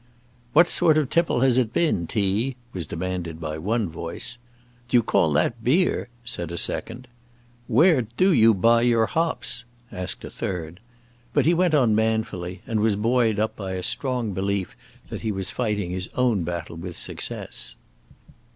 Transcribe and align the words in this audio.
"What 0.53 0.67
sort 0.67 0.97
of 0.97 1.11
tipple 1.11 1.41
has 1.41 1.59
it 1.59 1.71
been, 1.73 2.07
T.?" 2.07 2.55
was 2.73 2.87
demanded 2.87 3.39
by 3.39 3.59
one 3.59 3.87
voice. 3.87 4.39
"Do 4.89 4.97
you 4.97 5.03
call 5.03 5.31
that 5.33 5.63
beer?" 5.63 6.09
said 6.25 6.51
a 6.51 6.57
second. 6.57 7.07
"Where 7.67 8.01
do 8.01 8.31
you 8.33 8.55
buy 8.55 8.81
your 8.81 9.05
hops?" 9.05 9.63
asked 9.91 10.23
a 10.25 10.31
third. 10.31 10.79
But 11.33 11.45
he 11.45 11.53
went 11.53 11.75
on 11.75 11.93
manfully, 11.93 12.63
and 12.65 12.79
was 12.79 12.95
buoyed 12.95 13.37
up 13.39 13.55
by 13.55 13.73
a 13.73 13.83
strong 13.83 14.33
belief 14.33 14.75
that 15.09 15.21
he 15.21 15.31
was 15.31 15.51
fighting 15.51 15.91
his 15.91 16.09
own 16.15 16.41
battle 16.41 16.77
with 16.77 16.97
success. 16.97 17.75